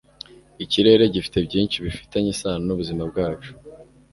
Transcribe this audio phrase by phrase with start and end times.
[0.63, 3.51] ikirere gifite byinshi bifitanye isano nubuzima bwacu